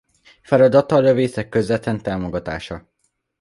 [0.41, 2.87] Feladata a lövészek közvetlen támogatása.